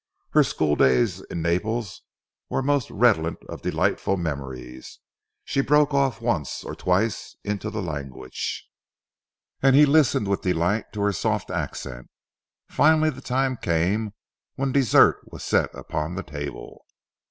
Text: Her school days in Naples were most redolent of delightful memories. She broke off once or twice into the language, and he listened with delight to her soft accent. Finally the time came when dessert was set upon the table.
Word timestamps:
Her 0.31 0.43
school 0.43 0.75
days 0.75 1.21
in 1.25 1.43
Naples 1.43 2.01
were 2.49 2.63
most 2.63 2.89
redolent 2.89 3.37
of 3.47 3.61
delightful 3.61 4.17
memories. 4.17 4.97
She 5.45 5.61
broke 5.61 5.93
off 5.93 6.19
once 6.21 6.63
or 6.63 6.73
twice 6.73 7.35
into 7.43 7.69
the 7.69 7.83
language, 7.83 8.67
and 9.61 9.75
he 9.75 9.85
listened 9.85 10.27
with 10.27 10.41
delight 10.41 10.91
to 10.93 11.01
her 11.01 11.13
soft 11.13 11.51
accent. 11.51 12.09
Finally 12.67 13.11
the 13.11 13.21
time 13.21 13.57
came 13.57 14.13
when 14.55 14.71
dessert 14.71 15.19
was 15.31 15.43
set 15.43 15.69
upon 15.75 16.15
the 16.15 16.23
table. 16.23 16.83